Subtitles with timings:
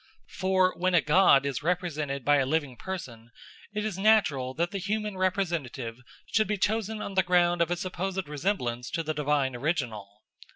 [0.39, 3.29] For when a god is represented by a living person,
[3.71, 7.81] it is natural that the human representative should be chosen on the ground of his
[7.81, 10.23] supposed resemblance to the divine original.